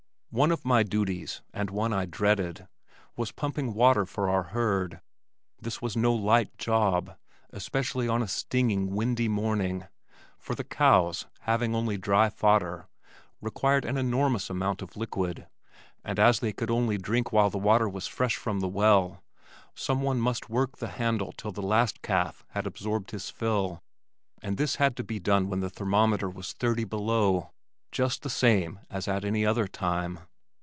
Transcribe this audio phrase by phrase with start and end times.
[0.33, 2.69] One of my duties, and one that I dreaded,
[3.17, 5.01] was pumping water for our herd.
[5.59, 7.17] This was no light job,
[7.49, 9.87] especially on a stinging windy morning,
[10.39, 12.87] for the cows, having only dry fodder,
[13.41, 15.47] required an enormous amount of liquid,
[16.01, 19.21] and as they could only drink while the water was fresh from the well,
[19.75, 23.83] some one must work the handle till the last calf had absorbed his fill
[24.41, 27.51] and this had to be done when the thermometer was thirty below,
[27.93, 30.17] just the same as at any other time.